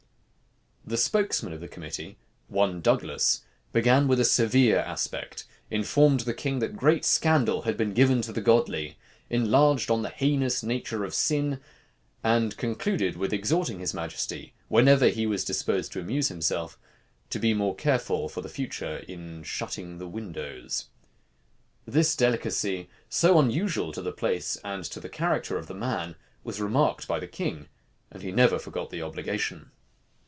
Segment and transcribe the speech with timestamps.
[0.83, 2.17] The spokesman of the committee,
[2.49, 7.93] one Douglas began with a severe aspect, informed the king, that great scandal had been
[7.93, 8.97] given to the godly,
[9.29, 11.61] enlarged on the heinous nature of sin,
[12.25, 16.77] and concluded with exhorting his majesty, whenever he was disposed to amuse himself,
[17.29, 20.87] to be more careful for the future in shutting the windows.
[21.85, 26.59] This delicacy, so unusual to the place and to the character of the man, was
[26.59, 27.69] remarked by the king;
[28.11, 29.71] and he never forgot the obligation.